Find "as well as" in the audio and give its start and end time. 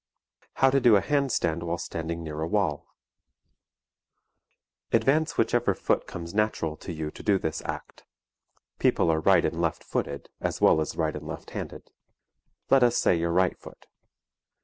10.39-10.95